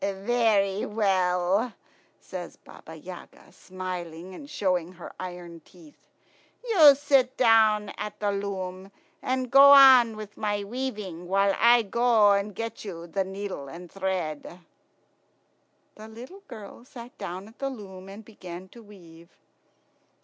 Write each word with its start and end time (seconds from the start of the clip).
"Very 0.03 0.83
well," 0.83 1.73
says 2.19 2.55
Baba 2.57 2.95
Yaga, 2.95 3.51
smiling, 3.51 4.33
and 4.33 4.49
showing 4.49 4.93
her 4.93 5.13
iron 5.19 5.59
teeth. 5.63 6.09
"You 6.67 6.95
sit 6.95 7.37
down 7.37 7.89
here 7.89 7.95
at 7.99 8.19
the 8.19 8.31
loom, 8.31 8.91
and 9.21 9.51
go 9.51 9.73
on 9.73 10.15
with 10.15 10.37
my 10.37 10.63
weaving, 10.63 11.27
while 11.27 11.53
I 11.59 11.83
go 11.83 12.31
and 12.31 12.55
get 12.55 12.83
you 12.83 13.05
the 13.05 13.23
needle 13.23 13.67
and 13.67 13.91
thread." 13.91 14.61
The 15.93 16.07
little 16.07 16.41
girl 16.47 16.83
sat 16.83 17.15
down 17.19 17.47
at 17.47 17.59
the 17.59 17.69
loom 17.69 18.09
and 18.09 18.25
began 18.25 18.69
to 18.69 18.81
weave. 18.81 19.29